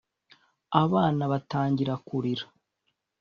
abana 0.83 1.23
batangira 1.31 1.93
kurira 2.07 2.43